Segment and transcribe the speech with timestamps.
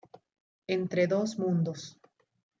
[0.75, 1.81] Entre dos mundos.